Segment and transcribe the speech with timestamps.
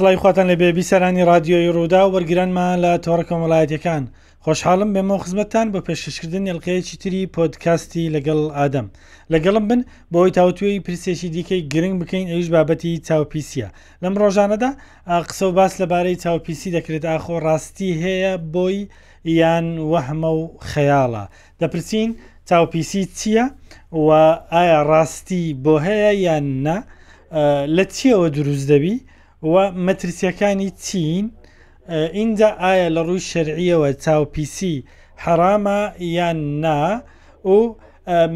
[0.00, 4.02] سڵی خواتان لە بێبی سەرانی رادیۆی ڕوودا وەرگرانمان لە تۆڕەکەم وڵایەتەکان
[4.44, 8.86] خۆشحاڵم بێمە خزمەتتان بە پێشکردن یلقەیەکی تری پۆدکاستی لەگەڵ ئادەم
[9.32, 9.80] لەگەڵم بن
[10.14, 13.68] بۆی تاوتوێی پرسێکی دیکەی گرنگ بکەین ئەوش بابەتی چاوپیسیە
[14.02, 14.70] لەم ڕۆژانەدا
[15.28, 18.78] قسە و باس لەبارەی چاوپیسی دەکرێت ئاخۆ ڕاستی هەیە بۆی
[19.40, 21.24] یان وەحمە و خەیاڵە
[21.60, 22.08] دەپرسین
[22.48, 23.44] چاوپیسی چییە
[24.06, 24.08] و
[24.54, 26.76] ئایا ڕاستی بۆ هەیە یان نا
[27.76, 28.96] لە چیەوە دروست دەبی؟
[29.42, 31.22] و مەترسیەکانی چین
[32.12, 34.74] اینجا ئایا لە ڕووی شەرعیەوە چاوپیسی
[35.24, 35.80] حرامە
[36.16, 36.84] یان نا
[37.52, 37.74] و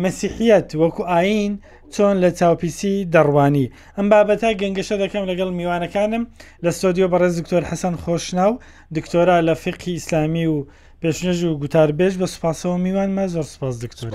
[0.05, 1.53] مەسیحیت وەکو ئاین
[1.95, 6.23] چۆن لە چاوپیسی دەڕوانی ئەم بابەتە گەنگەشە دەکەم لەگەڵ میوانەکانم
[6.65, 8.53] لە سۆدیۆ بەڕێز دکتۆر حەسەن خۆشناو
[8.97, 10.67] دکتۆرا لە فقی ئیسلامی و
[11.03, 14.09] پێشنەژ و گوتاربێژ بە سوپاسەوە میوانمە زۆر سپاس دکتۆر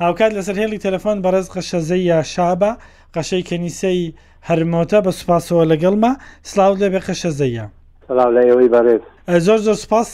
[0.00, 2.72] هاوکات لەسەر هێڵی تەلەفۆن بەڕێز قەشەزەی یا شابە
[3.14, 4.00] قەشەی کەنیسەی
[4.48, 6.12] هەرمۆتە بە سوپاسەوە لەگەڵمە
[6.50, 7.66] سلااو لێ بێ قەشەزەیە
[9.46, 10.08] زۆر زۆر سپاس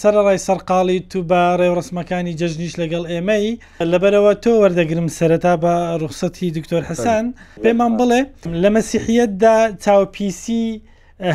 [0.00, 3.46] سەر ڕای سەرقاڵی تو بە ڕێوڕسمەکانی جەژنیش لەگەڵ ئێمەی
[3.92, 7.24] لەبەرەوە تۆ وەردەگرم سەرەتا بە ڕوخسەتی دکتۆر حەسەن
[7.64, 8.20] پێمان بڵێ
[8.62, 10.66] لە مەسیحیتدا چاوپیسی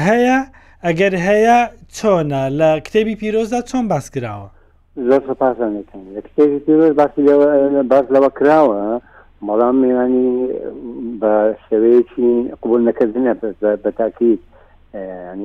[0.08, 0.38] هەیە
[0.86, 1.60] ئەگەر هەیە
[1.96, 4.50] چۆنە لە کتێبی پیرۆزدا چۆن باس کراوە
[5.08, 7.22] زۆر سپاسەکەن لە کتێبی پیرۆز باسی
[7.92, 8.80] باس لەوە کراوە.
[9.48, 10.30] بەڵام میوانی
[11.22, 11.34] بە
[11.68, 13.34] شێوەیەکی قوبول نەکردنە
[13.84, 14.40] بە تاکیید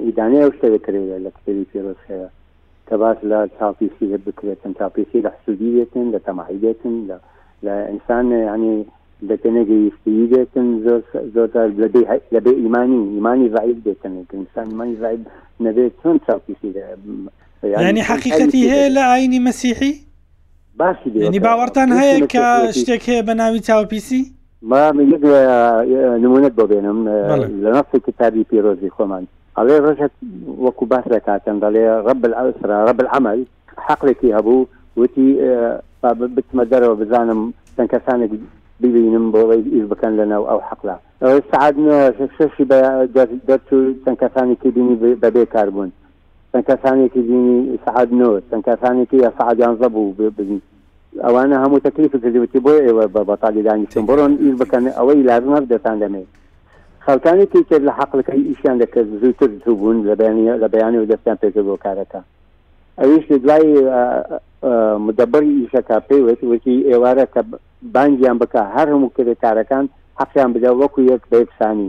[0.07, 2.29] ئیدانێ ئەو شتێک کرێت لە کتێبی پیرۆسەیە
[2.89, 6.95] کە باش لە چاپیسی لە بکرێتن چاپیسی لە حسودی دێتن لە تەماحی دێتن
[7.67, 8.77] لە ئینسان ینی
[9.31, 11.03] دەتەنێگەیستی دێتن زۆر
[11.55, 11.69] زۆر
[12.33, 15.21] لە بێ ئیمانی ایمانی ضعیف دێتن ئینسان ایمانی ضعیف
[15.65, 16.69] نەبێت چۆن چاپیسی
[17.85, 19.93] یعنی حقیقەتی هەیە لە ئاینی مەسیحی
[20.81, 22.43] باسی نی باوەڕتان هەیە کە
[22.81, 24.23] شتێک هەیە بە ناوی چاوپیسی
[24.71, 24.83] ما
[26.25, 26.99] نمونەت بۆ بێنم
[27.65, 29.25] لە نفتی کتابی پیرۆزی خۆمان
[29.59, 30.15] ئەڵێ ڕژێت
[30.67, 33.39] وەکو باسرە کاتەن دەڵێ ڕب ئەسرا ڕب عمل
[33.87, 34.61] حەقلێکی هەبوو
[35.01, 35.27] وتی
[36.37, 37.41] بچمە دەرەوە بزانم
[37.77, 38.33] چەند کەسانێک
[38.83, 40.97] ببینم بۆڵی ئیش بکەن لەناو ئەو حەقلا
[41.53, 41.75] سعاد
[42.39, 42.79] ششی بە
[43.49, 45.91] دەرچوو چەند کەسانی کبینی بەبێ کار بوون
[46.59, 50.63] چەند کەسانێکی بینی سعاد نۆ چەند کەسانێکی یا سعادیان زەبوو ببین
[51.27, 55.65] ئەوانە هەموو تەکلیف کردوتی بۆ ئێوە بە بەتالیدانی چون بڕۆن ئیر بکەن ئەوەی لازم هەر
[55.73, 56.25] دەتان دەمێ
[57.07, 59.97] خەڵکانێکی کرد لە حەقلەکەی ئیشیان دەکرد زووتر زوو بوون
[60.63, 62.21] لە بەیانی و دەستیان پێکرد بۆ کارەکە
[63.01, 63.69] ئەویش لە دوای
[65.07, 67.41] مدەبەری ئیشەکە پێوێت وتی ئێوارە کە
[67.95, 69.85] بانگیان بکە هەر هەموو کرد کارەکان
[70.21, 71.89] حەقیان بدە وەکو یەک بە یەکسانی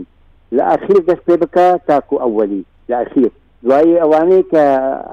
[0.56, 3.32] لە ئەخیر دەست پێ بکە تاکو ئەوەلی لە ئەخیر
[3.64, 4.62] دوایی ئەوانەیە کە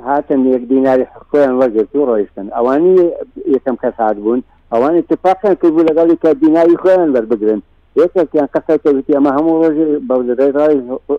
[0.08, 2.94] هاتن یەک دیناری حخۆیان وەگرت و ڕۆیشتن ئەوانی
[3.56, 4.44] یەکەم کەس هاات بوون
[4.74, 7.62] ئەوانی اتفاقیان کرد بوو لەگەڵی کە دیناری خۆیان بەربگرن
[8.02, 9.78] یەکێکیان قسەوتی ئەمە هەموو ڕۆژ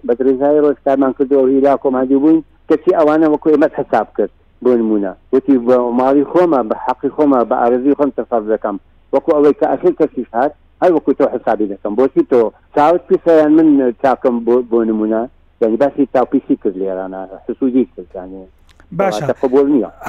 [0.09, 4.31] بەدرێزای ڕۆژ کارمان کردەوە هیلا کۆمادی بووین کەچی ئەوانە وەکو ئێمە حساب کرد
[4.65, 8.77] بۆ نمونە وتی بە ماڵی خۆمە بە حەقی خۆمە بە ئارزی خۆم تەساب دەکەم
[9.15, 10.53] وەکو ئەوەی کە ئەخیر کەسیش هات
[10.83, 12.41] هەر وەکو تۆ حسابی دەکەم بۆچی تۆ
[12.75, 13.69] چاوت پیسەیان من
[14.03, 14.37] چاکەم
[14.71, 15.22] بۆ نمونە
[15.60, 18.44] دەوداتی تاپیسی کرد لێرانە حسوودی کردزانێ
[18.92, 19.20] باش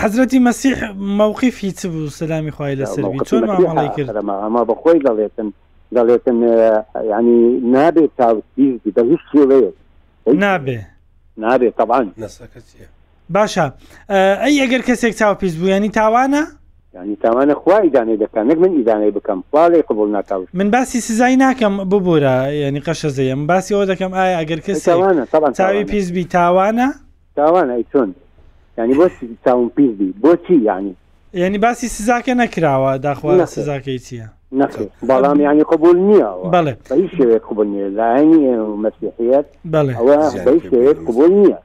[0.03, 5.47] حضرەتی مەسیح مووقیفی چ بوو سلامی خخوای لەسەر چۆن مامەڵی کرد ئەما بەخۆی دەڵێتن
[5.95, 6.37] دەڵێتن
[7.11, 9.71] ینی نابێت تاویزی بە هیچ شێوەیە
[10.27, 10.79] نابێ
[11.37, 12.05] نابێت تاوان
[13.35, 13.65] باشە
[14.43, 16.43] ئەی ئەگەر کەسێک چاو پیس بوویانی تاوانە؟
[16.93, 21.35] ینی تاوانە خوای دانێ دەکەن نەک من ئیدانەی بکەم خواڵی قبول ناکاو من باسی سزای
[21.37, 25.23] ناکەم ببوورە ینی قەشە زەیەم باسی ئەو دەکەم ئایا ئەگەر کەس تاوانە
[25.57, 26.87] چاوی پیسبی تاوانە
[27.39, 28.09] تاوانە چۆن
[28.77, 29.05] ینی بۆ
[29.45, 30.95] چاون پیسبی بۆچی ینی
[31.33, 34.29] ینی باسی سزاکە نەکراوە داخوا سزاکەی چییە
[35.09, 36.73] بەڵام ینی قبول نییە بڵێ
[37.17, 38.41] شوێت قبول نیە لاینی
[38.85, 41.57] مەسیحیت بڵێ شوێت قبول نییە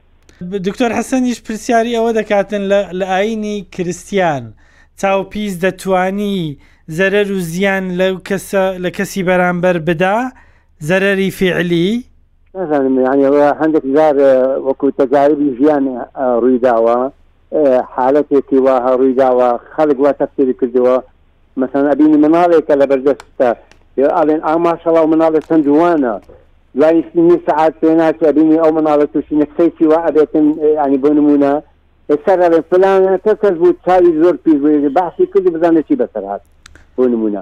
[0.67, 2.63] دکتۆر حەسەنیش پرسیاری ئەوە دەکاتن
[2.99, 4.45] لە ئاینی کرستیان.
[5.01, 6.37] چاوپیس دەتوانی
[6.97, 10.17] زەرەر و زیان لەو کەسە لە کەسی بەرامبەر بدا
[10.89, 11.89] زەرەری فعلی
[13.61, 14.17] هەندێک جار
[14.67, 15.85] وەکو تەزاربی ژیان
[16.43, 16.97] ڕوویداوە
[17.95, 20.95] حالەتێکی وا ڕوویداوە خەڵک وا تەفسیری کردەوە
[21.61, 23.49] مەسەن ئەبینی مناڵێکە لە بەردەستە
[24.15, 26.15] ئاڵێن ئاماشەڵاو مناڵە چەند جوانە
[26.81, 26.97] لای
[27.47, 30.45] ساعت پێ ناچ ئەبینی ئەو مناڵە تووشی نەخسەیکی وا ئەبێتن
[30.83, 31.53] ینی بۆ نمونە
[32.09, 34.51] ئێستا لە فلانە کە کەس بوو چاوی زۆر پێ
[34.97, 36.41] باسی کردی بزانە چی بەسەر هاات
[36.97, 37.41] بۆ نمونە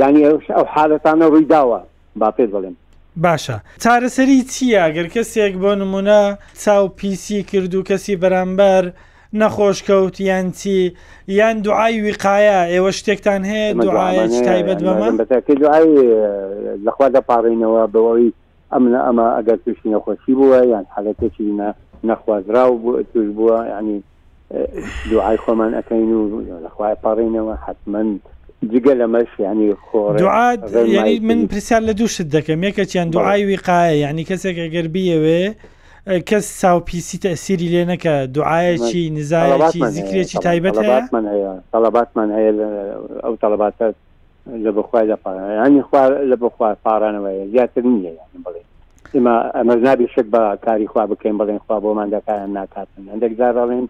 [0.00, 0.36] یعنی ئەو
[0.74, 1.80] حالەتانە ڕووی داوە
[2.20, 2.74] با پێ بڵێن
[3.24, 6.22] باشە چارەسەری چییە گەر کەسێک بۆ نمونە
[6.64, 8.84] چاو پیسی کرد و کەسی بەرامبەر
[9.40, 10.94] نەخۆش کەوت یان چی
[11.28, 15.08] یان دوعای وقاە ئێوە شتێکتان هەیە دوعاە تایبەت بەمە
[16.86, 18.28] لەخوادە پاڕینەوە بەوەی
[18.74, 21.46] ئەمە ئەمە ئەگەر تووشی نەخۆشی بووە یان حالەتێکی
[22.08, 23.96] نەخوازرا و بوو توش بووە ینی
[25.10, 26.24] دوعای خۆمان ئەەکەین و
[26.66, 28.02] لەخوای پاڕینەوە حتمما
[28.72, 30.00] جگە لەمەش ینی خۆ
[30.96, 35.42] ینی من پرسیار لە دووشت دەکەم یەکە چیان دوعای ویقاە ینی کەسێک ئەگەر بیەوێ
[36.28, 40.74] کەس ساوپیسی تەسیری لێ نەکە دوعاەکی نزایەکی زیکرێکی تایبەت
[41.72, 42.52] تەلباتمان هەیە
[43.24, 43.86] ئەو تەلباتە
[44.48, 45.82] لە بەخوای لە پاانی
[46.32, 48.12] لە بەخوا پارانەوەی زیاتر نییە
[48.44, 48.60] بڵێ
[49.16, 53.86] ئمە ئەمە نابی شک بە کاری خوا بکەین بڵێن خوا بۆ مادەکانیان ناکاتن هەندێکداڕڵێن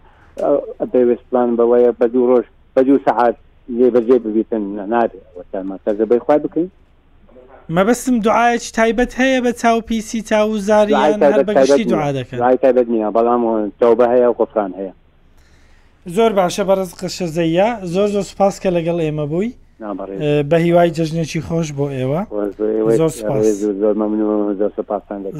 [0.92, 2.46] پێوێستپلان بەوەیە بە دوو ڕۆژ
[2.76, 3.36] بە دوو سەعات
[3.78, 4.62] لێ بەجێ ببیتن
[4.94, 6.68] نابێتمەسەزە بەی خوا بکەین
[7.76, 10.94] مەبەستم دوعاەکی تایبەت هەیە بە چاو پیسی چاوزاری
[11.48, 13.42] بەشتی دوعا دەکەن تایبەت نیە بەڵام
[13.80, 14.92] تەوبە هەیە و قفران هەیە
[16.06, 19.52] زۆر باشە بەڕز قشەزەیە زۆر زۆر سپاس کە لەگەڵ ئێمە بووی
[20.50, 22.20] بە هیوای جژنێکی خۆش بۆ ئێوە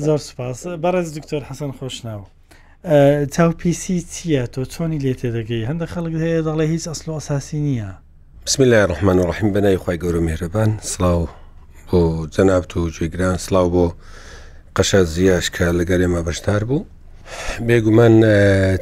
[0.07, 2.27] زۆر سپاس بەڕێز دکتۆر حەسەن خۆشناوە
[3.35, 7.61] چاو پیسی چییە تۆ چۆنی لێ تێدەگەی هەندە خەڵک هەیە دەڵێ هیچ ئەسل و ئەساسی
[7.67, 7.91] نییە
[8.47, 11.23] بسم لای ڕحمان و ڕحیم بەنای خی گەورە مێرەبان سلااو
[11.91, 12.01] بۆ
[12.35, 13.87] جەنابت و جێگران سلااو بۆ
[14.79, 16.85] قەشە زیاش کە لەگەر ئێمە بەشدار بوو
[17.67, 18.15] بێگومان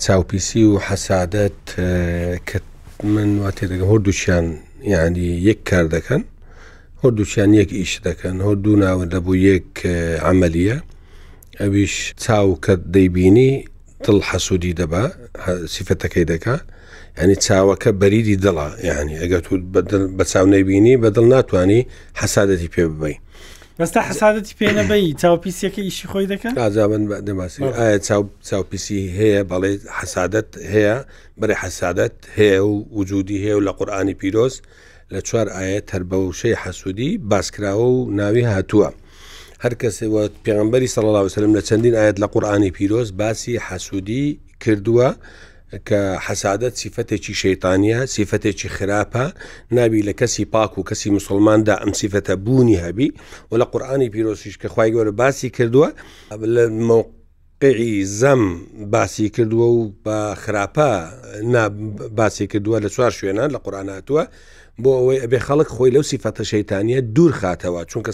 [0.05, 1.65] چاوپیسی و حەسادت
[2.49, 2.59] کە
[3.15, 4.47] من وا تێدەگە هەردووشیان
[4.91, 6.23] یعنی یەک کار دەکەن
[7.03, 9.71] هۆ دووچیان یەک ئیش دەکەن هۆ دوو ناوە دەبوو یەک
[10.31, 10.77] عملیە
[11.61, 11.95] ئەویش
[12.25, 13.51] چاو کە دەیبینی
[14.05, 15.03] دڵ حەسوودی دەبا
[15.75, 16.57] سیفەتەکەی دەکا
[17.21, 19.43] ینی چاوەکە بەریدی دڵە یعنی ئەگەر
[20.19, 21.81] بە چاو نەیبینی بە دڵ ناتوانانی
[22.21, 23.17] حەسادەتی پێ ببی
[23.83, 27.99] بەستا حسادەتی پێنەبی چاوپیسیەکە ئیشی خۆی دەکەن ئازابن دەماسی ئایا
[28.49, 30.97] چاوپیسی هەیە بەڵێ حسادت هەیە
[31.41, 34.55] بەێ حسادت هەیە و وجودی هەیە و لە قورآانی پیرۆز
[35.15, 38.89] لە چوار ئاەت هەربەوشەی حەسوودی باسکراوە و ناوی هاتووە
[39.65, 44.25] هەر کەسەوە پێغمبەری سەڵ وسلم لە چەندین ئاەت لە قورآانی پیرۆز باسی حەسوودی
[44.63, 45.09] کردووە
[45.89, 49.25] کە حەسادەت سیفەتێکی شەیتانیا سیفەتێکی خراپە
[49.77, 53.09] نابی لە کەسی پاک و کەسی مسلماندا ئەم سیفەتە بوونی هەبی
[53.53, 55.89] و لە قورآانی پیرۆسیش کە خخوای گەورە باسی کردووە
[56.55, 57.09] لە موقع
[57.61, 58.43] قعی زەم
[58.95, 60.91] باسی کردووە و بە خراپە
[62.19, 64.25] باسی کردووە لە چوار شوێنان لە قورآاناتوە
[64.81, 68.13] بۆ ئەوەی ئەبێ خەڵک خۆی لەو سیفەتە شەیتانیە دوور خاتەوە چونکە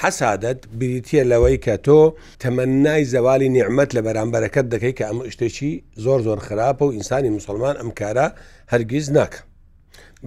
[0.00, 2.00] حەسادت بریتە لەوەی کە تۆ
[2.42, 5.72] تەمەنای زەوالی نیعممەت لە بەرامبەرەکەت دەکەی کە ئەمە شتێکی
[6.04, 8.26] زۆر زۆر خراپە و ئینسانی مسلمان ئەم کارە
[8.72, 9.40] هەرگیز ناکە.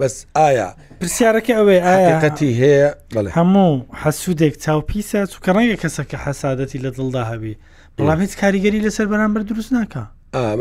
[0.00, 0.68] بەس ئایا
[1.00, 3.72] پرسیارەکە ئەوێ ئاەتی هەیە بڵێ هەموو
[4.02, 7.54] حەسوودێک چاوپیسە چکە ڕەنگە کەسەکە حەسادەتی لە دڵدا هەبی
[7.98, 10.02] بەڵام هیچ کاریگەری لەسەر بەرامبەر دروست ناکە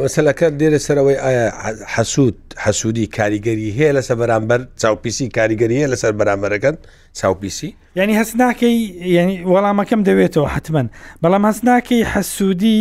[0.02, 1.48] مەسلەکە دێرە سەرەوەی ئایا
[1.96, 6.76] حەسوود حەسوودی کاریگەری هەیە لەسەر بەرامبەر چاوپیسی کاریگەری هەیە لەسەر بەرامبەرەکەن
[7.20, 7.70] چاوپیسی
[8.00, 8.76] یعنی هەست ناکەی
[9.18, 10.84] ینی وەڵامەکەم دەوێتەوە حتمما
[11.24, 12.80] بەڵام هەست ناکەی حەسوودی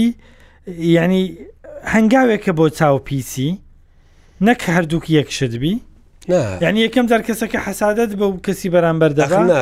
[1.03, 1.25] ینی
[1.95, 3.51] هەنگاوێکە بۆ چاوپیسی
[4.47, 5.75] نەک هەردووک یەکشتبی
[6.65, 9.59] یعنی یەکەم جار کەسەکە حەسادت بە و کەسی بەرامبەر دەخنا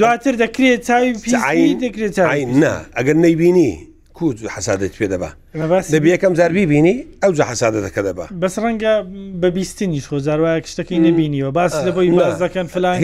[0.00, 2.14] دواتر دەکرێت چاوی دەکرێت
[2.98, 3.72] ئەگەر نەیبینی
[4.18, 5.30] کوچ و حەسادت پێ دەبا
[5.94, 6.94] دەبی یەکەم زاربی بینی
[7.24, 8.92] ئەو جا حەسادەتەکە دەبا بەس ڕەنگە
[9.40, 12.08] بە بیستنیش خۆ زارواایە شتەکەی نبینیەوە باس لەبی
[12.44, 12.96] دەکەن فلان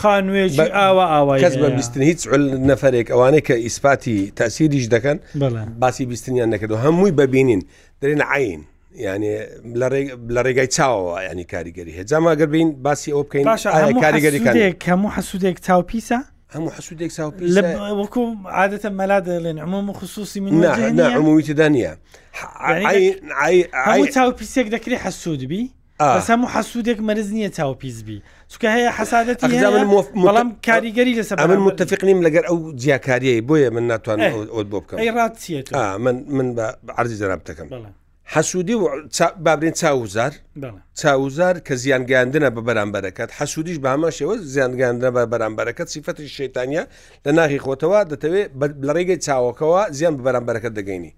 [0.00, 2.20] خانوێژ ئاوا ئاوا کەس بە بیستن هیچ
[2.70, 5.18] نەفرێک ئەوانەیە کە ئیسپاتی تاسیریش دەکەن
[5.82, 7.60] باسی بیستنیان نەکردو هەمووی ببینین
[8.04, 8.60] دەێن عین.
[9.06, 9.34] ینی
[9.80, 13.46] لە ڕێگای چاوەوە ینی کاریگەری هێجا ماگەر بین باسی ئەو بکەین
[14.04, 16.18] کاریگەری کەم و حەسوودێک چاوپیسە
[16.54, 17.46] هەموو حسوودێک ساوپی
[18.00, 18.24] وەکو
[18.56, 20.52] عادەتە مەلا دەڵێن ئەمە خصوصی من
[21.18, 21.92] عموویتی دانیە
[24.14, 25.64] چاوپیسێک دەکری حەسوودبی
[26.28, 28.18] هەموو حەسوودێک مەرز نییە چاوپیزبی
[28.52, 34.32] چکە هەیە حسادەت بەڵام کاریگەری لەسەر من متفقنیم لەگەر ئەو جیاکاریەیە بۆیە من ناتوانم
[34.70, 35.34] بۆ بکەم ڕات
[36.04, 36.64] من من بە
[36.98, 37.94] عرضی زەراب دەکەم بەڵام
[38.34, 38.86] حەسوودی و
[39.44, 40.32] بابرین چاوزار
[40.94, 46.82] چاوزار کە زیانگاندنە بە بەرامبەرەکەت حەسوودیش بامەشەوە زیانگاندنە بە بەرامبەرەکەت سیفەتی شێتانیا
[47.26, 48.48] لە ناخی خۆتەوە دەتەوێت
[48.86, 51.12] لە ڕێگەی چاوەکەەوە زیان بە بەرامبەرەکە دەگەینی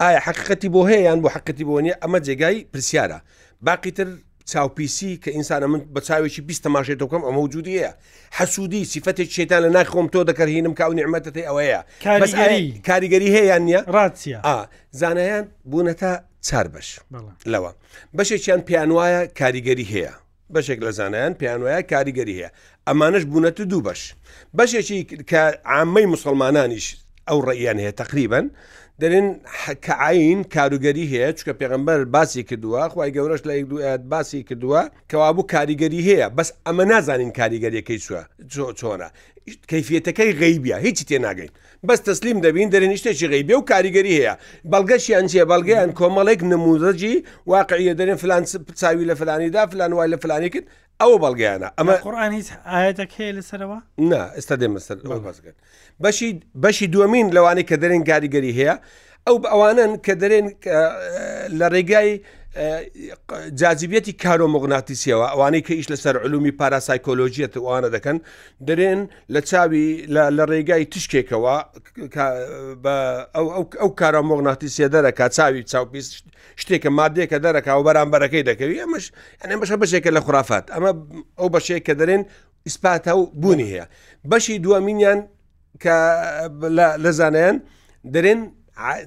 [0.00, 3.18] ئایا حقیقەتی بۆ هەیە یان بۆ حقیقەتی بۆ نیە ئەمە جێگای پرسیارە
[3.66, 4.08] باقیتر
[4.52, 7.92] چاوپیسی کە ئینسانە من بە چاوێکی بیست تەماشێتەوەکەم ئەمە وجودیە
[8.38, 11.80] حەسوودی سیفەتێک شێتان لە ناخۆم تۆ دەکەهێنم کاو نیعممەتت ئەوەیە
[12.88, 14.38] کاریگەری هەیە نییە ڕاتیا
[15.00, 16.12] زانایان بوونەتە
[16.48, 16.88] چار بەش
[17.52, 17.70] لەوە
[18.16, 20.12] بەشێکیان پیانوایە کاریگەری هەیە
[20.54, 22.50] بەشێک لە زانایان پیانوایە کاریگەری هەیە
[22.88, 24.02] ئەمانش بوونەتە دوو بەش
[24.58, 25.42] بەشێکی کە
[25.74, 26.86] عامەی مسلمانانیش
[27.28, 28.46] ئەو ڕێیان هەیە تقریبن
[29.02, 29.28] دەرێن
[29.84, 34.82] کە عین کاروگەری هەیە چکە پێغمبەر باسی کردووە خی گەورەش لە یک دوات باسی کردووە
[35.10, 38.20] کەوابوو کاریگەری هەیە بەس ئەمە نازانین کاریگەریەکەی چوە
[38.80, 39.08] چۆنە
[39.70, 41.52] کەفیەتەکەی غیبە هیچی تێناگەین
[41.88, 44.34] بەس تەسلیم دەبین دەرێن شتێکی غیبە و کاریگەری هەیە
[44.72, 47.14] بەڵگەشیان چیە بەڵگەیان کۆمەڵێک نموزەجی
[47.52, 48.44] واقعە دەرێن فلان
[48.80, 50.66] چاوی لە فلانیدا فلان وای لە فلانی کرد
[51.02, 53.78] ئەوە بەڵگەیانە ئەمە قڕان هیچ ئاەتە هەیە لەسەرەوە
[54.10, 54.96] نا ئێستا دێمە سەر
[55.26, 55.56] بەسگەن
[56.02, 56.30] بەشی
[56.62, 58.74] بەشی دووەمین لەوانی کە دەرێن کاریگەری هەیە
[59.26, 60.46] ئەو ئەوانن کە دەرێن
[61.60, 62.10] لە ڕێگای
[63.60, 68.18] جاذبیەتی کارۆمەغناتیسیەوە ئەوانەی کە ئیش لەسەر علومی پاراسایکۆلۆژیەت وانە دەکەن
[68.68, 69.00] دەرێن
[69.34, 69.86] لە چاوی
[70.36, 71.56] لە ڕێگای تشکێکەوە
[73.82, 76.00] ئەو کارۆمۆغناتیسیە دەرەکە چاوی چاوپی
[76.60, 79.04] شتێکە مادێکە دەرەکە و بەرامبەرەکەی دەکەوی ئەمەش
[79.42, 80.90] ئەێ بەشە بەشێکە لە خورافات ئەمە
[81.38, 82.22] ئەو بەشێک کە دەرێن
[82.66, 83.86] ئیسپاتە و بوونی هەیە
[84.30, 85.20] بەشی دووەمینیان
[85.82, 85.96] کە
[87.04, 87.56] لە زانیان
[88.14, 88.40] دەرێن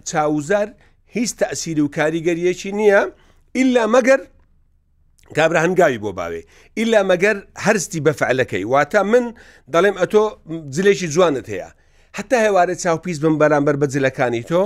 [0.09, 0.67] چاوزار
[1.15, 3.01] هیچ تەسیری و کاریگەریەکی نییە،
[3.61, 4.19] ئللا مەگەر
[5.35, 6.41] کابرا هەنگاوی بۆ باوێ
[6.79, 9.25] ئللا مەگەر هەرستی بەفعلەکەی واتە من
[9.73, 10.23] دەڵێم ئەتۆ
[10.75, 11.69] جلێکی جوانت هەیە
[12.17, 14.61] حتا هێوارە چاوپیس بم بەرامبەر بە جلەکانی تۆ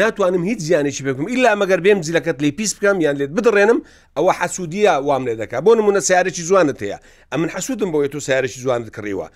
[0.00, 3.78] ناتوانم هیچ زیانێکی بکم ئللا مەگەر بێم جلەکەت لی پیس بکەم یان لێت بدڕێنم
[4.16, 6.98] ئەوە حەسوودیە وام لێ دەکا بۆ نمونە سیارێکی جوانت هەیە
[7.32, 9.26] ئە من حەسوودم بۆیە تۆ سیارێکی جوانت کڕیوە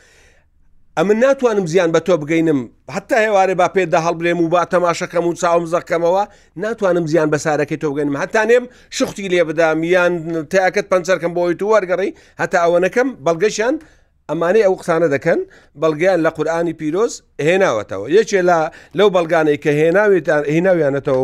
[1.01, 2.59] ئەمن ناتوانم زیان بە تۆ بگەینم
[2.91, 6.25] حتا هێوارێ با پێدا هەڵبرێم و با تەماشەکەم و چاوم زەکەمەوە
[6.57, 10.13] ناتوانم زیان بە سارەکەی تۆ بگەنم هەتانێم شختی لێ بدام یان
[10.53, 12.13] تاکت پەنجەرکەم بۆی تو وەرگەڕی
[12.43, 13.75] هەتا ئەوەنەکەم بەڵگەشیان
[14.31, 15.41] ئەمانەی ئەو قسانە دەکەن
[15.83, 17.13] بەڵگیان لە قورآانی پیرۆز
[17.47, 18.41] هێناوەتەوە یەکێ
[18.99, 21.23] لەو بەڵگانەی کە هێناوێتان هێناویانەتەوە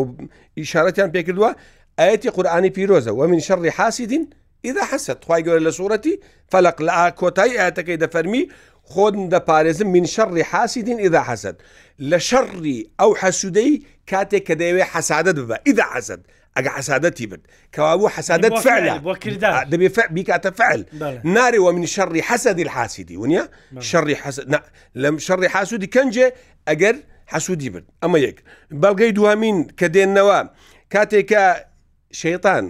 [0.59, 1.51] ئیشارەتیان پێکردووە
[1.99, 4.25] ئاەتی قورآانی پیرۆزە وە من شەڕی حاسیدین؟
[4.69, 6.15] إذا حست خی گەورە لە سوورەتی
[6.51, 8.43] فەلق لە کۆتایی ئاەتەکەی دەفەرمی
[8.91, 11.55] خۆدن دەپارێزم من شەڕی حاسیدین ئیدا حەسد
[12.09, 13.71] لە شەڕی ئەو حەسوودەی
[14.11, 16.21] کاتێک کە دەیەوێ حەسادت ببە ئیدا حەسد
[16.55, 17.43] ئەگە حەسادەتی برد
[17.75, 18.95] کەوابوو حەسادت فعلا
[19.71, 19.87] دەبێ
[20.17, 20.81] بیکاتە فعل
[21.35, 23.43] نارێەوە من شەڕی حەسەدی حاسیدی ونیە
[23.89, 24.15] شەڕی
[25.01, 26.27] لەم شەڕی حاسوودی کەنجێ
[26.67, 26.95] ئەگەر
[27.31, 28.37] حەسوودی برد ئەمە یەک
[28.81, 30.39] بەڵگەی دوامین کە دێنەوە
[30.93, 31.45] کاتێکە
[32.21, 32.65] شەیطان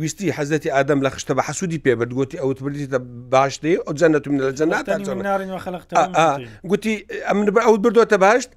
[0.00, 2.98] ویستی حەزەتی ئادەم لە خشتە بە حسوودی پێبرد گوتی ئەوت بریتە
[3.32, 4.86] باش دێ ئەو جەنەت من لە جەنات
[6.70, 6.92] گوتی
[7.28, 8.50] ئەم ئەوت بردوتە باشت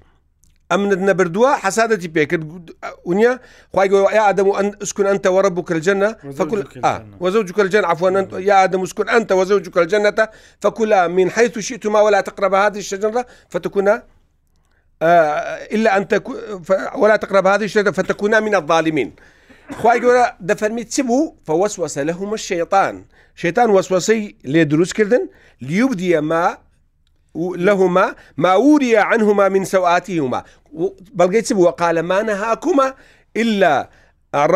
[0.72, 2.44] ئەمنت نەبردووە حەسادەتی پێکرد
[3.10, 3.32] ونیا
[3.76, 6.60] خی یا ئادەم و ئەسکن ئەتە وەرە بوو کەلجەنە فکل
[7.24, 10.24] وەزە جوکەلجەن ئەفوانەن یا ئادەم وسکن ئەتە وەزە جوکەلجەنەتە
[10.62, 13.94] فکولا من حيث شئتما ولا تقرب هذه الشجرة فتكونا
[15.74, 16.32] إلا أن تكو
[17.00, 19.12] ولا تقرب هذه الشجرة فتكونا من الظالمين
[19.80, 22.96] خی گەورە دەفەرمی چ بوو فەوەسوەسە لە هومە شێطان
[23.40, 24.22] شێتان وەسوەسەی
[24.52, 25.24] لێ دروستکردن
[25.68, 26.44] لیوب دیە ما
[27.66, 28.06] لەهما
[28.44, 30.40] ماوریە عنهما من سەواتی هما
[31.18, 32.88] بەڵگەی چ بووە قالەمانە هاکومە
[33.42, 33.74] إلا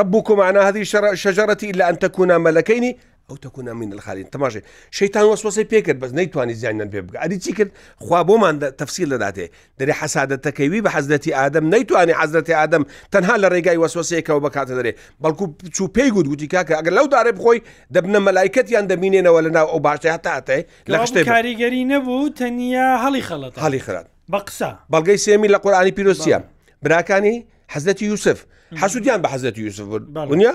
[0.00, 0.80] ربكم عن هذه
[1.16, 2.84] الشجرة إلا أن تكونا ملكين
[3.32, 4.60] ئەو تەکوون من الخالین تەماشێ
[4.96, 7.70] شەیتان وەسوسی پێکرد بەس نەیتوانی زیانیان پێ بگە ئەری چی کرد
[8.06, 9.46] خوا بۆمان تەفسیل لەداتێ
[9.80, 15.44] دەری حەسادەتەکەوی بە حەزدەتی ئادەم نەیتوانی حەزدەتی ئادەم تەنها لە ڕێگای وەسوسەیەکەەوە بکاتە دەرێ بەڵکو
[15.76, 17.58] چوو پێی گوت گوتی کاکە ئەگەر لەو دارێ بخۆی
[17.94, 20.58] دەبنە مەلایکەتیان دەبینێنەوە لەناو ئەو باشە هەتاتێ
[20.92, 20.98] لە
[21.32, 26.38] کاریگەری نەبوو تەنیا هەڵی خەڵەت هەڵی خرات بە قسە بەڵگەی سێمی لە قورآانی پیرۆسیە
[26.82, 27.36] براکانی
[27.74, 28.38] حەزەتی یوسف
[28.82, 29.84] حەسوودیان بە حەزەتی یوسف
[30.30, 30.52] بنیە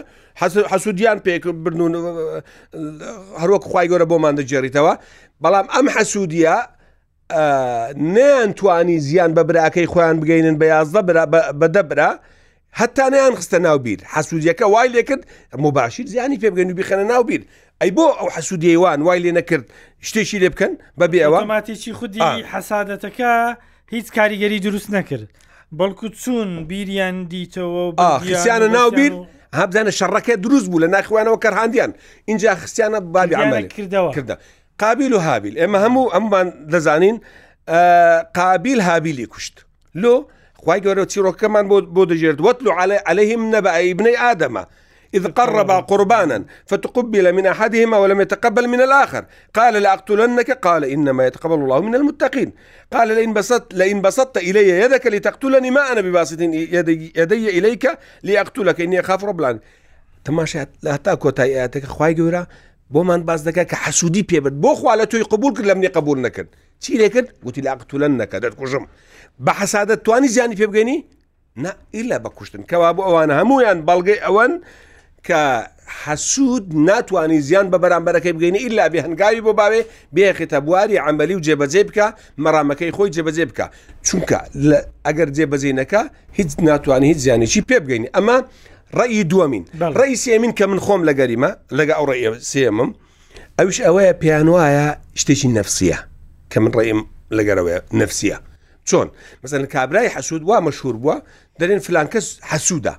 [0.72, 1.34] حەسوودیان پێ
[1.64, 1.94] برنون
[3.42, 4.94] هەروەک خی گەورە بۆمان دەجێریتەوە
[5.44, 6.58] بەڵام ئەم حەسوودیە
[8.16, 11.02] نیانتوانی زیان بە براکەی خۆیان بگەینن بە یازدە
[11.62, 12.12] بەدەبرا
[12.82, 15.24] هەتانیان خستە ناوبیر حەسوودیەکە وای لێکرد
[15.64, 17.42] مباشیر زیانی پێ بگەن و بیخەنە ناوبیر
[17.82, 19.66] ئەی بۆ ئەو حەسوودیێوان وای لێ نەکرد
[20.08, 22.20] شتێکی لێ بکەن بە بێوە ماتیی خودی
[22.54, 23.32] حەسادەتەکە
[23.94, 25.28] هیچ کاریگەری دروست نەکرد
[25.76, 27.84] بەڵکو چوون بیریان دیتەوە
[28.22, 29.14] خسیانە ناوبیر
[29.60, 31.92] هەبزانە شەڕەکە دروست بوو لە ناخوانەوە کەرهاندیان
[32.26, 34.36] اینجا خسیانە بابی عمل کردەوە کردە
[34.80, 37.18] قابل و هابیل ئێمە هەموو ئەممان دەزانین
[38.40, 39.56] قابل هابیلی کوشت
[40.02, 40.14] لۆ
[40.66, 44.64] خی گەورە چیرۆکەمان بۆ بۆ دەژێردوەت لو عليه عليهلەیم نەبعیبنەی ئادەمە
[45.18, 51.54] إذ قرب قربانا فتقبل من أحدهما ولم يتقبل من الآخر قال لأقتلنك قال إنما يتقبل
[51.54, 52.54] الله من المتقين
[52.94, 58.82] قال لئن بسطت لئن بسطت إلي يدك لتقتلني ما أنا بباسط يدي, يدي إليك لأقتلك
[58.82, 59.62] إني أخاف رب العالمين
[60.26, 62.44] تماشات لا تاكو تایاتەکە خخوای گەورە
[62.94, 66.48] بۆمان باز دەکە کە حسوودی پێبێت بۆخوا لە توی قبول کرد لەم نێ قبول نەکرد
[66.84, 68.84] چی لێکرد گوتی لاقتولەن نەکە دەرکوژم
[69.46, 71.06] بە حسادە توانی زیانی پێبگەنی
[71.58, 74.52] نه ئیلا بە کوشتن کەوا بۆ ئەوانە هەمویان بەڵگەی ئەوەن
[75.28, 75.44] کە
[76.06, 79.82] حەسوود ناتوانانی زیان بە بەرامبەرەکەی بگەینی ئللا بێ هەنگاوی بۆ باوێ
[80.16, 82.06] بێخێتە بواری عملی و جێبەجێ بکە
[82.46, 83.66] مەرامەکەی خۆی جێبەجێ بکە
[84.08, 84.40] چونکە
[85.06, 86.02] ئەگەر جێبەجێنەکە
[86.38, 88.38] هیچ ناتوانانی هیچ زیانێکی پێ بگەینی ئەمە
[88.98, 89.64] ڕێی دووەمین
[90.00, 92.18] ڕێی سێمین کە من خۆم لە گەریمە لەگە ئەو ڕێ
[92.52, 92.90] سێمم
[93.60, 94.88] ئەوش ئەوەیە پێیان وایە
[95.22, 95.98] شتێکی نفسیە
[96.52, 97.02] کە من ڕێیم
[97.38, 98.38] لەگەرەوەە نفسیە
[98.90, 99.08] چۆن
[99.44, 101.16] مەسەن کابرای حەسوود وا مەشهور بووە
[101.60, 102.96] دەرێن فلان کەس حەسوودە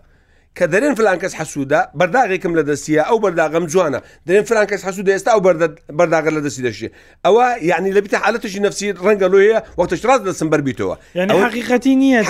[0.58, 5.40] کە دەرێن فلانکەس حەسوودا بەرداغێکم لە دەستیە ئەو بەرداغم جوانە دەێن فلانکەس حەسوود ئێستا ئەو
[5.98, 6.88] بەرداغە لە دەستی دەشێ
[7.26, 10.94] ئەوە یعنی لەبیتە حالەتشی نفسی ڕەنگە لوەیە وەختش ڕاست دەسم بەربیتەوە
[11.44, 12.22] حقیقەتی نییە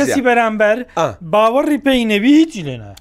[0.00, 0.78] کەسی بەرامبەر
[1.32, 2.94] باوەڕی پێی نەبی هیچی لێنا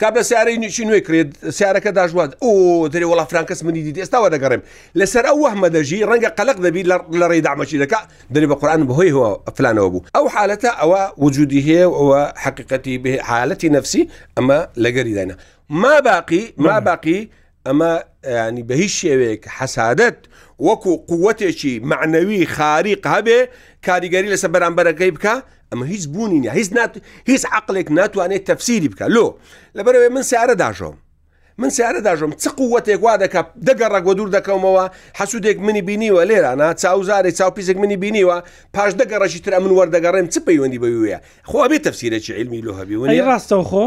[0.00, 1.28] کاب لە سیارەی نیشی نوێ کرێت
[1.58, 4.62] سیارەکە داژوات ئۆ دەێ وڵا فرانکەس منی دی ئێستا وەدەگەڕێم
[4.98, 6.96] لەسەر ئەو وەحمەدەژی ڕەنگە قەلق دەبی لە
[7.30, 8.04] ڕێ دامەشی دەکات
[8.34, 9.24] دەێ بە قورآان بەهۆی هو
[9.56, 14.08] فلانەوە بوو ئەو حالەتە ئەوە وجودی هەیە ئەوە حقیقەتی حالتی به حالتی نفسی
[14.38, 15.36] ئەمە لەگەری داینە
[15.70, 17.30] ما باقی ما باقی
[17.68, 17.90] ئەمە
[18.28, 20.18] ینی بە هیچ شێوێک حەسادت
[20.66, 23.40] وەکو قوتێکی معنەوی خاری قابێ
[23.86, 25.34] کاریگەری لەسەر بەرامبەرەکەی بکە
[25.72, 26.68] ئەمە هیچ بوونی هیچ
[27.30, 29.26] هیچ عقلێک ناتوانێت تەفسیری بکە لۆ
[29.76, 30.96] لەبەرەوەی من سیارە داژۆم
[31.58, 34.84] من سیارە داژم چ قوتێک وا دەکە دەگەڕەگوە دوور دەکەمەوە
[35.18, 38.38] حەسوودێک منی بینیوە لێرانە چاوزاری چاوپیسێک منی بینیوە
[38.74, 41.18] پاش دەگەڕەشی ترە من وەردەگەڕێم چ پەیوەندی بەویە
[41.50, 43.84] خۆ بێ تەفسیرە چی علمی لۆ هەبی ڕاستەوە خۆ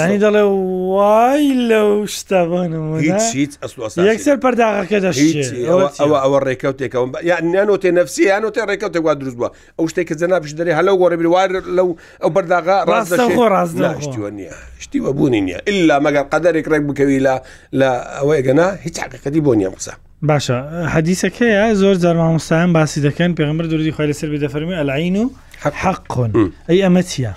[0.00, 0.42] ینی دەڵێ
[0.90, 5.34] وای لەو شتەبانمەکسەر پەرداغەکە دەشت
[5.68, 5.86] ئەوە
[6.24, 10.52] ئەوە ڕێکەوتێکەوە یانیانۆ تێ نفسی یان تێ ڕێکەوتێک وا دروست بووە ئەو شتێک کە جەنابش
[10.58, 11.88] دەێ هەلو گۆڕبیوار لەو
[12.22, 14.52] ئەو بەرداغا ڕاستەخۆ ڕاستشتیوە نییە
[14.84, 17.34] شتیوە بوونی نییە ئللا مەگەر قەدەێک ڕێک بکەوی لە
[17.80, 19.94] لە ئەوەی گەنا هیچ حقیقەتی بۆ نییە قسە
[20.28, 20.58] باشە
[20.94, 25.24] حەدیسەکەیە زۆر جارمامۆستایان باسی دەکەن پێغمبەر دووری خی لەسەر بێ دەفەرمی ئەلعین و
[25.82, 26.30] حەقۆن
[26.68, 27.32] ئەی ئەمە چیە؟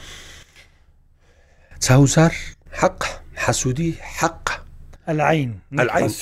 [1.79, 2.36] چاوسار
[2.72, 3.03] حق
[3.36, 4.51] حسوودی حق
[5.08, 5.55] العین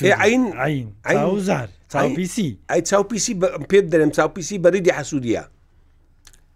[0.01, 5.41] العین عین چاوزار چاوپیسی ئەی چاوپیسی پێ دەرم چاوپیسی بەریدی حسوودیە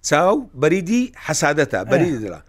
[0.10, 2.42] چاو بەریدی حەسادەتە بەریدرا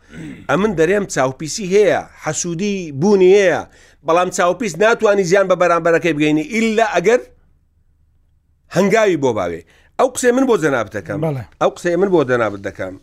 [0.50, 3.64] ئەمن دەرێم چاوپیسی هەیە حەسوودی بوونی هەیە
[4.08, 7.20] بەڵام چاوپیس ناتوانانی زیان بە بەرامبەرەکەی بگەینی ئللا ئەگەر
[8.76, 9.60] هەنگاوی بۆ باوێ
[10.00, 11.18] ئەو قسێ من بۆ جەنابەتەکەم
[11.62, 12.94] ئەو قسەی من بۆ دەنابەت دەکەم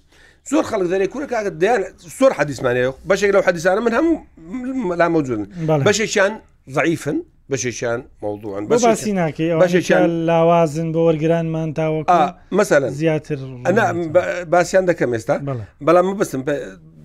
[0.51, 1.81] زۆر خەڵک دەرێ کوورە کاکە دیان
[2.17, 4.15] سۆر حەدیسمانەیە بەشێک لەو حەدیسانە من هەموو
[5.01, 5.45] لا مەوجودن
[5.87, 6.33] بەشێکیان
[6.75, 7.17] ضعیفن
[7.51, 12.01] بەشێکیان مەوضوعن بەسی ناکەی بەشێکیان لاوازن بە وەرگرانمان تاوە
[12.59, 13.37] مەسەلە زیاتر
[14.53, 15.35] باسییان دەکەم ئێستا
[15.85, 16.41] بەڵام بستم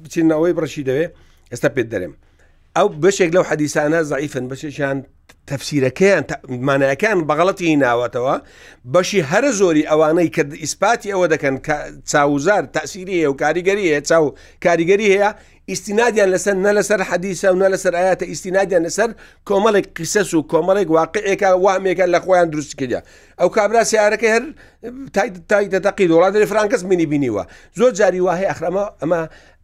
[0.03, 1.07] بچینەوەی بڕشی دەوێ
[1.53, 2.15] ئێستا پێت دەرێم.
[2.77, 4.99] ئەو بەشێک لەو حەدیسانە زعیفن بەشێکیان
[5.51, 6.23] تەفسیرەکەیان
[6.69, 8.37] مانایەکان بەغڵەتی ناوەتەوە
[8.95, 11.57] بەشی هەرە زۆری ئەوانەی کە ئیسپاتی ئەوە دەکەن
[12.11, 14.25] چاوزار تاسیری هەیە و کاریگەری هەیە چاو
[14.65, 15.31] کاریگەری هەیە
[15.71, 19.11] ئیسینادیان لەسەر نە لەسەر حەدیسە و نە لەسەر ئاەتە ئیسینادیان لەسەر
[19.49, 23.01] کۆمەڵێک قسەس و کۆمەڵێک واقعێکە وامێکە لە خۆیان دروست کردیا
[23.41, 24.45] ئەو کابرا سیارەکە هەر
[25.51, 27.45] تایتەتەقی دۆڵاتری فرانکەس منی بینیوە
[27.79, 29.21] زۆر جاری وهەیە ئەخرەمە ئەمە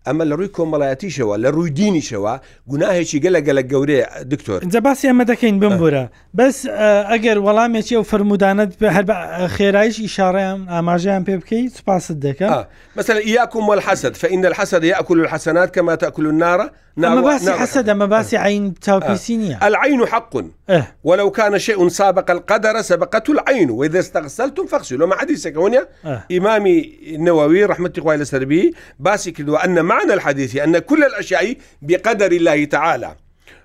[0.06, 2.34] ئەمە لە ڕووی کۆمەڵایەتیشەوە لە ڕووی دینیشەوە
[2.70, 6.04] گوناهێکی گەلە گەلە گەورەیە دکتۆر اینجا باسی ئەمە دەکەین بمبورە
[6.38, 6.56] بەس
[7.10, 9.04] ئەگەر وەڵامێکی ئەو فرمودانت بە هەر
[9.56, 12.48] خێرایش ئیشارەیان ئاماژیان پێ بکەیت سوپاست دەکە
[12.98, 18.36] مثل یاکم والحەسد فإن الحسد يأكل الحسنات كما تأكل النار نعم باسی حسد أما باسی
[18.36, 20.34] عين تاپیسی نیە العين حق
[21.04, 25.82] ولو كان شيء سابق القدر سبقته العين وإذا استغسلتم فاغسلوا مع حديثك هنا
[26.32, 32.32] إمامي النووي رحمة الله عليه باسی کردووە أن مع معنى الحديث أن كل الأشياء بقدر
[32.32, 33.16] الله تعالى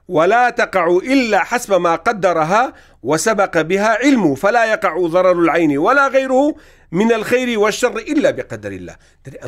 [0.08, 6.56] ولا تقع إلا حسب ما قدرها وسبق بها علمه فلا يقع ضرر العين ولا غيره
[6.92, 8.96] من الخير والشر إلا بقدر الله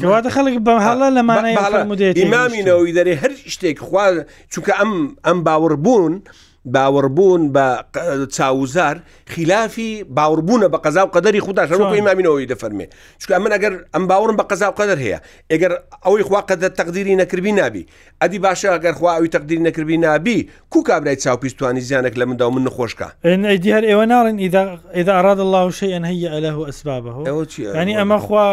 [0.01, 5.43] كواتا خلق بمحلا لما نايم فرموديتي إمامي نوي داري هر اشتيك خواه چوك أم, أم
[5.43, 6.21] باوربون
[6.67, 7.83] باوەڕبوون بە
[8.31, 12.87] چاوزار خلافی باوەڕبوونە بە قەزا و قەدەری خوددا شەڕۆی مامینەوەی دەفەرمێ
[13.19, 15.19] چکە من ئەگەر ئەم باوەڕم بە قەزا و قەدەر هەیە
[15.51, 15.71] ئەگەر
[16.05, 17.85] ئەوەی خوا قەدە تەقدیری نەکردی نابی
[18.21, 22.63] ئەدی باشە ئەگەر خواوی تەقدیری نەکردی نابی کو کابرای چاوپیستوانی زیانێک لە مندا و من
[22.69, 23.27] نخۆشکە
[23.63, 28.45] دیار ئێوە ناڵێن ئیدا ئاراد الله شەیەن هەیە ئەلە و ئەسبابەوە ینی ئەمە خوا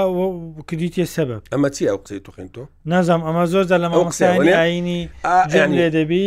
[0.68, 5.08] کردیتە سەبب ئەمە چی ئەو قسەی توخین تۆ نازام ئەمە زۆر لە مەسیانی ئاینی
[5.78, 6.22] لێ دەبی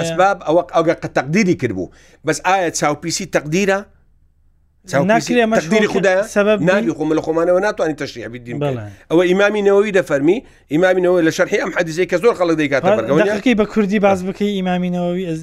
[0.00, 1.86] ئەسباب ئەوە ئەوگە قە تەقدیری کردبوو
[2.26, 3.78] بەس ئایا چاوپیسی تەقدیرە
[4.94, 6.16] ناکرێری خدای
[6.60, 8.56] نانی خۆمە لە خۆمانەوە ناتوانانی تەشریع بدین
[9.10, 10.38] ئەوە ئیمامی نەوەی دەفەرمی
[10.72, 15.38] ئیمامینەوە لە شەرحی ئەم حەدیزەی کە زۆر خەڵک دەیکاتەکەی بە کوردی باز بکەی ئیمامینەوەی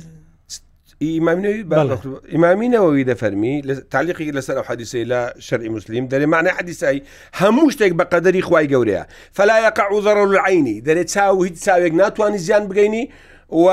[2.36, 3.54] ئیمامینەوەی دەفەرمی
[3.94, 7.00] تالیقی لەسەر حەدیسی لە شەرعی مسلیم دەرێ معنی حەدیسایی
[7.40, 9.04] هەموو شتێک بە قەدەری خوای گەورەیە
[9.38, 13.04] فەلایەقع عوزەڕ لەعینی دەرێت چاو هیچ چاوێک ناتوانانی زیان بگەینی
[13.52, 13.68] و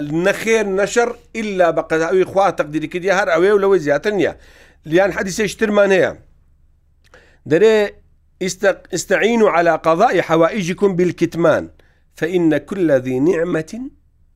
[0.00, 4.32] نەخێر نەشەر ئللا بە قەداوی خوا تەقدیری کردی هەر ئەوێ و لەوەی زیاتر نییە
[4.86, 6.12] لیان حەدیسێشترمان هەیە
[7.50, 7.76] دەرێ
[8.94, 11.70] استعینوا على قضاء حوائجكم بالكتمان
[12.14, 13.72] فإن كل ذي نعمة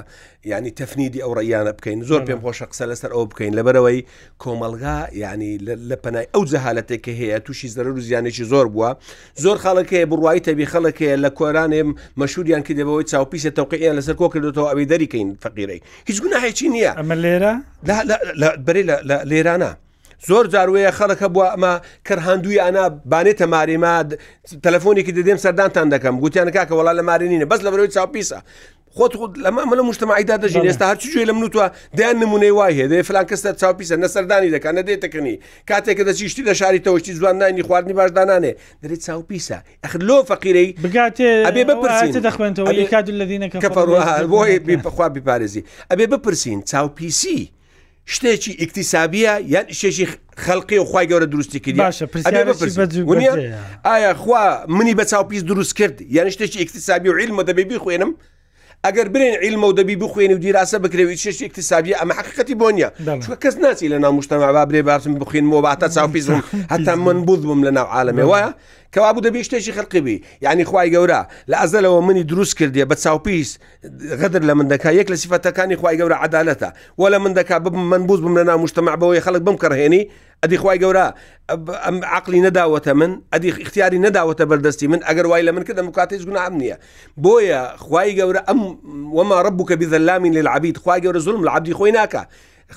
[0.53, 3.99] ینی تەفنیدی ئەو ڕیانە بکەین زۆر پێم خۆشە قسە لەسەر ئەو بکەین لەبەرەوەی
[4.43, 5.53] کۆمەلگا ینی
[5.91, 8.91] لە پەنای ئەو جەهالەتێک کە هەیە تووشی زەر و زیانێکی زۆر بووە
[9.45, 11.89] زۆر خەڵکەیە بڕوای تەبی خەڵکەیە لە کۆرانێم
[12.21, 17.53] مەشوریان کردەوەی چاوپیسە تەوقییان لەسەر کۆ کردێتەوە ئەوی دەریکەین فەقیرەی هیچ گوناهێکی نییە ئەمە لێرە
[18.67, 18.83] بەری
[19.33, 19.73] لێرانە.
[20.27, 21.73] زۆر جاروەیە خەڵەکە بووە ئەمە
[22.07, 24.09] کەرهاندووی ئەنا بانێتە ماریماد
[24.65, 28.39] تەلفۆنێکی دەدێم سەردانتان دەکەم گوتیان کاکە وڵا لە مارینینە بەس لە بەرەوەی چاپیسە
[28.97, 29.13] خۆت
[29.45, 33.51] لەمە لە مشتمەعیدا دەژین ئێستا هەرچوێ لەم نوتوە دەیان نمونەی وای هەیە دەیە فلان کەستە
[33.61, 35.35] چاپیسە نەسەردانی دەکەن نە دێتەکەنی
[35.71, 38.53] کاتێککە دەچیشتی لە شاری تەوەشتی زوان نانی خواردنی باشدانانێ
[38.83, 43.59] دەێت چاوپیسە ئەخ لۆ فەقیرەی بگاتێبێ بپرسین دەخوێنەوە کات لەدینەکە
[44.33, 47.58] بۆی بخوا بیپارێزی ئەبێ بپرسین چاوپیسی
[48.15, 50.07] شتێکی ئیکتیسابیە یان شێشی
[50.45, 51.81] خەڵقی و خخوای گەورە درستی کردی
[53.87, 54.43] ئایا خوا
[54.77, 58.13] منی بە چاوپیس دروست کرد یان شتێکی ئیکتیسابی و عیلمە دەبێ بخوێنم
[58.87, 62.89] ئەگەر برێن عیلمە و دەبی بخوێن و دیراسە بکرێوی شێش ئیکتیسابی ئەمە حقیقەتی بۆنیە
[63.23, 66.41] چکە کەس ناچی لە ناو مشتتەما با برێ باسم بخوێنمەوە باتە چاوپیزم
[66.75, 68.51] هەتا من بوو بم لە ناو عاالمێ وایە
[68.97, 71.21] کەوابوو دەبی شتێکی خەرقیبی یعنی خی گەورە
[71.51, 73.51] لە ئەزەلەوە منی دروست کردێ بە چاوپیس
[74.21, 76.71] غەدر لە مندەکە یەک لە سیفەتەکانی خی گەورە عدالەتە
[77.01, 77.57] وە لە مندەکە
[77.93, 80.03] من بوز بم لە نامشتتەمە بەوەی خەڵک بم کڕهێنی
[80.43, 81.07] ئەدی خی گەورە
[81.87, 86.25] ئەم عقلی نەداوەتە من ئەدی اختیاری نەداوەتە بەردەستی من ئەگەر وای لە من کردم مکاتیش
[86.29, 86.77] گونام نییە
[87.25, 88.59] بۆیە خی گەورە ئەم
[89.17, 92.23] وەما ڕبووکە بیذەلامین للعبید خی گەورە زلم لە عبدی خۆی ناکە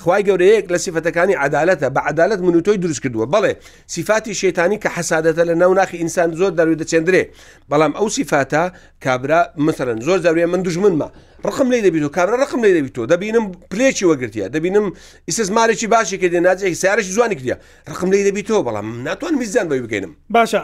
[0.00, 3.52] خی گەورەیەک لە سیفەتەکانی عدالەتە بە عدالت منوتۆی دروست کردووە بەڵێ
[3.86, 7.22] سیفاتی شێتانی کە حەسادەتە لە ناو ناخی ئینسان زۆر دەروی دەچێندرێ
[7.70, 8.62] بەڵام ئەو سیفاتە
[9.04, 11.08] کابرا مثلەن زۆر زەروێ من دژمنمە
[11.48, 14.86] ڕقم لی دەبییت و کابرا ڕقم لی دەبییتەوە دەبینم پلێکی وەگرتیە دەبینم
[15.28, 17.56] ئیسسمارێکی باشی کردێ ناجێک سیارش زوانی کردە
[17.92, 20.60] ڕقم لی دەبییتەوە بەڵام ناتوان میزان بەوی بکەینم باشە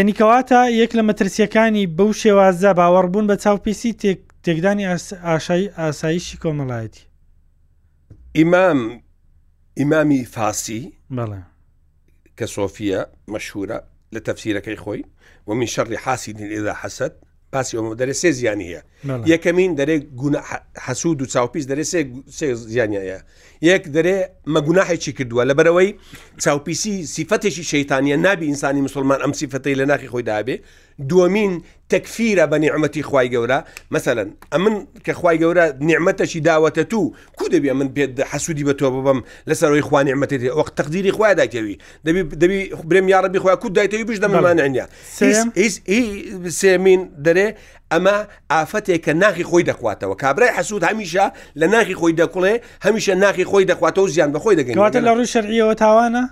[0.00, 3.90] ینیکەواتە یەک لە مەترسیەکانی بەو شێوازە باوەڕبوون بە چاو پیسی
[4.44, 4.84] تێکدانی
[5.28, 7.02] ئاسایی ئاسایشی کۆمەڵایەتی
[8.36, 8.80] ئیمام
[9.80, 11.40] ئیمامی فاسی بەڵێ
[12.38, 13.00] کە سۆفیە
[13.32, 13.78] مەشهورە
[14.14, 15.02] لە تەفسیرەکەی خۆی
[15.46, 17.12] و من شەڕی حاسی ئێدا حەسەد
[17.52, 18.82] پاسی ئەومە دەرێ سێ زیانی هەیە
[19.32, 19.96] یەکەمین دەرێ
[20.86, 21.84] حەسوود و چاوپیس دەرێ
[22.38, 23.18] سێ زیانیایە
[23.70, 24.16] یەک دەرێ
[24.54, 25.90] مەگوناهێکی کردووە لە بەرەوەی
[26.44, 30.56] چاوپیسی سیفەتێکی شەیتانیە نابی ئینسانی مسلمان ئەم سیفەتی لە ناخی خۆی دابێ
[31.08, 33.58] دووەمین تەکفیرە بە نیعممەتی خی گەورە
[33.90, 38.72] مثلەن ئە من کە خی گەورە نیعممەتەشی داوەتە تو کو دەبێ من پێ حسوودی بە
[38.78, 42.58] تۆ ببم لەسەرەوەی خوان نیعممەتی وەخت تەقدیری خخوای داکەوی دەبی دەبی
[42.90, 44.86] برێم یاڕبی خخوای کو دایتەوی بش دەمانانیا
[46.60, 47.48] سێمین دەرێ
[47.92, 48.16] ئەمە
[48.52, 51.24] ئافەتێک کە ناخی خۆی دەخواتەوە کابرای حسوود هەمیشە
[51.60, 52.54] لە ناخی خۆی دەکڵێ
[52.86, 56.22] هەمیشە ناخی خۆی دەخواتەوە زیان بە خۆی دەگەین لە ڕووی شەرعیەوە تاوانە؟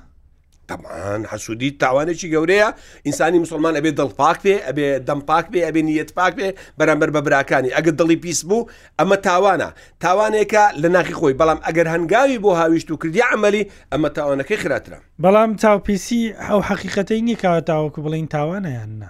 [0.70, 2.68] تەمان حەسوودی تاوانێکی گەورەیە
[3.06, 6.48] ئینسانی مسلمان ئەبێ دڵپاک بێ ئەبێ دەمپاک بێ ئەبێ نیەت پاک بێ
[6.78, 9.68] بەرەمبەر بە براکانی ئەگە دڵی پیس بوو ئەمە تاوانە
[10.04, 14.98] تاوانێکە لە ناخی خۆی بەڵام ئەگەر هەنگاوی بۆ هاویشت و کردی عملی ئەمە تاوانەکەی خراترە
[15.24, 19.08] بەڵام تاوپیسی ئەو حقیقەتی نیکەوە تاوەکو بڵین تاوانەیاننا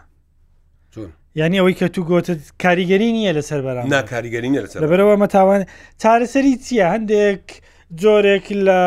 [1.42, 5.60] ینی ئەوەی کە تو گوتت کاریگەری نییە لەسەر بەرام ناکاریگەری لەسەر بەرەوە مەتاوان
[6.02, 7.44] چارەسەری چییە هەندێک
[8.02, 8.80] جۆرێک لە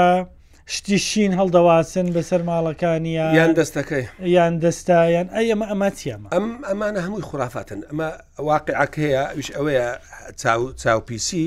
[0.76, 4.06] شتی شین هەڵدەواسن بەسەر ماڵەکانیە یان دەستەکەی
[4.38, 8.08] یان دەستایان ئەمە ئەمە چیەمە ئەم ئەمانە هەمووی خورافتن ئەمە
[8.50, 9.88] واقعەکەەیە وش ئەوەیە
[10.82, 11.46] چاو پیسی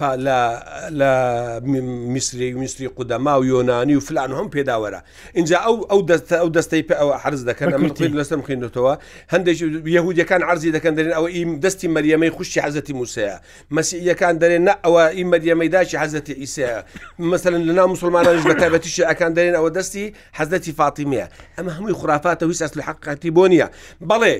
[0.00, 5.02] لە میسری میسری قودەما و یۆنانی و فلان هەم پێداوەرە
[5.34, 5.92] اینجا ئەو
[6.30, 8.94] ئەو دەستەی پێ ئەوە حرز دەکەن من لەستم خوێنێتەوە
[9.32, 9.58] هەندێک
[9.96, 13.36] یهودیەکان عرضی دەکەن دەرێن ئەوە ئیم دەستی مەریەمەی خوشی حەزەتی موسەیە
[13.76, 16.76] مەسیەکان دەرێن نە ئەوە ئی مەریەمەی داشی حەزەتی ئیسەیە
[17.18, 20.04] مثلن لەنا مسلمانانش بە تایبەتیشی ئەکان دەرێن ئەوە دەستی
[20.38, 23.66] حەزەتی فاتیمەیە ئەمە هەمووی خرافاتە ویس ئەسل حقاتی بۆ نیە
[24.10, 24.36] بەڵێ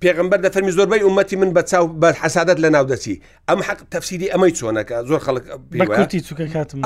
[0.00, 3.16] پێغمبەر دە فەرمی زۆربەی عومەتی من بە چاو بە حەسادت لە ناودەچی
[3.48, 5.44] ئەم حق تەفسیری ئەمەی چۆنەکە زۆر خەڵک
[5.88, 6.80] کورتی چووکە کاتم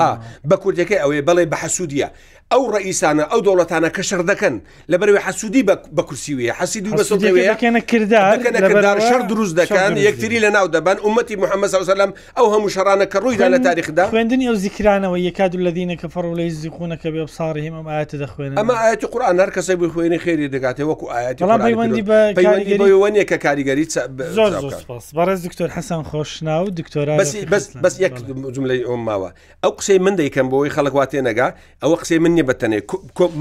[0.49, 2.09] بە کوردەکەی ئەوەیە بەڵێ بە حەسوودیە
[2.53, 4.55] ئەو ڕئیسانە ئەو دەوڵەتانە کە شەر دەکەن
[4.91, 11.35] لە بەروێ حسوودی بە کورسیویە حەسیدی بەسەکەنەکردا شەر دروست دەکەن یەکتری لە ناو دەبەن ومەتی
[11.43, 15.95] محەممەد سەوسلام ئەو هەموو شەرانە کە ڕوویدا لە تاریخدا خوێندنی ئەو زیکرانەوە یەکات لە دینە
[16.01, 20.47] کە فەڕولی زیخونەکە بێ بساڕی هەم ئاەتە دەخوێن ئەمە ئاەتی قورآان هەر کەسە بخوێنی خێری
[20.55, 21.41] دەگاتێ وەکو ئاەتی
[23.31, 23.85] کە کاریگەری
[25.17, 27.15] بەڕێز دکتۆر حەسان خۆشنا و دکتۆرا
[27.83, 28.13] بەس یەک
[28.55, 29.29] جملەی ئۆم ماوە
[29.63, 31.47] ئەو قسەی من دەیکەم بۆی خەڵکواتێ نەگا
[31.83, 32.79] ئەوە قسەی من نیە بەتەنێ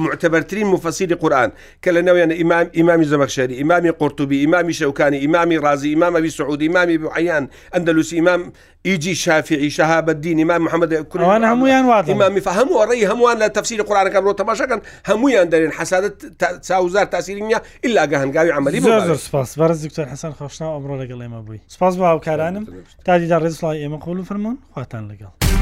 [0.05, 1.51] معتەبەرترین مفەسیری قورآن
[1.85, 6.97] کە لە نەوەیان ئیمام ئیمامی زەمەخشەری ئیمامی قورتوبی ئیمامی شەوکانی ئیمامی ڕازی ئیمامەوی سعودی ئیمامی
[7.03, 8.41] بحیان ئەندەلوسی ئیمام
[8.89, 14.21] ئیجی شافعی شەهابدین ئیمام محەممەد کوان هەمویان وا ئیمامی هەموو ڕێی هەمووان لە تەفسیری قورانەکە
[14.25, 16.15] بۆ تەماشەکەن هەمویان دەرێن حەسادت
[16.69, 18.81] چاوزار تاسیری نیە ئللا گە هەنگاوی عملی
[19.27, 22.65] سپاس بەرز دکتۆر حەسەن خۆشنا ئەمڕۆ لەگەڵ ئێمە بووی سپاس بە هاوکارانم
[23.07, 25.57] تا دیدا ڕێزڵی ئێمە قۆڵ فرمونون خواتان لەگەڵ.